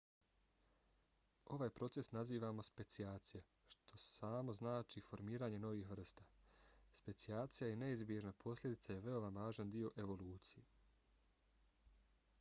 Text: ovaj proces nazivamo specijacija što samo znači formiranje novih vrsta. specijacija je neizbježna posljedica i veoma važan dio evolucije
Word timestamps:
ovaj 1.55 1.69
proces 1.79 2.07
nazivamo 2.13 2.63
specijacija 2.67 3.41
što 3.73 3.99
samo 4.05 4.55
znači 4.61 5.03
formiranje 5.09 5.59
novih 5.65 5.87
vrsta. 5.91 6.25
specijacija 7.01 7.67
je 7.67 7.75
neizbježna 7.83 8.33
posljedica 8.45 8.93
i 8.97 9.03
veoma 9.09 9.33
važan 9.43 9.71
dio 9.77 9.93
evolucije 10.07 10.65